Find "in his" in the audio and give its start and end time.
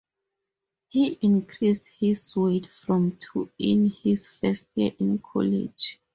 3.59-4.25